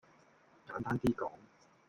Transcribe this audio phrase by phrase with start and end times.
[0.65, 1.29] 簡單啲講